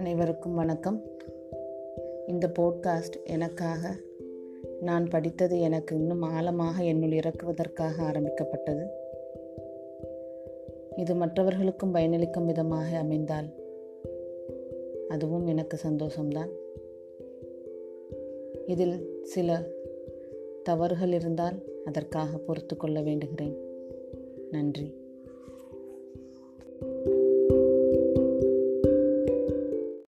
அனைவருக்கும் 0.00 0.54
வணக்கம். 0.54 1.04
இந்த 2.26 2.52
போட்காஸ்ட் 2.58 3.22
எனக்காக 3.24 3.96
நான் 4.80 5.08
படித்தது 5.08 5.60
எனக்கு 5.60 5.96
இன்னும் 5.96 6.22
ஆழமாக 6.22 6.84
என்னுள் 6.84 7.10
இறக்குவதற்காக 7.10 8.02
ஆரம்பிக்கப்பட்டது. 8.02 8.86
இது 10.96 11.14
மற்றவர்களுக்கும் 11.14 11.94
பயனளிக்கும் 11.94 12.46
விதமாக 12.46 12.96
அமைந்தால் 12.96 13.46
அதுவும் 15.08 15.46
எனக்கு 15.46 15.78
சந்தோஷம்தான். 15.86 16.50
இதில் 18.66 19.20
சில 19.22 19.66
தவறுகள் 20.62 21.12
இருந்தால் 21.12 21.62
அதற்காக 21.84 22.38
பொறுத்து 22.38 22.76
கொள்ள 22.76 23.00
வேண்டுகிறேன். 23.00 23.56
நன்றி. 24.50 24.94